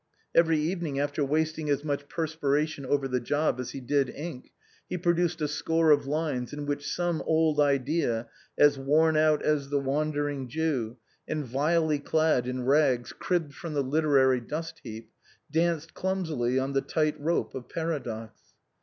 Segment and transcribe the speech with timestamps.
[0.33, 4.49] Every evening, after wasting as much perspiration over the job as he did ink,
[4.89, 8.27] he produced a score of lines in which some old idea,
[8.57, 13.83] as worn out as the Wandering Jew, and vilely clad in rags cribbed from the
[13.83, 15.11] literary dust heap,
[15.51, 18.55] danced clumsily on the tight rope of paradox.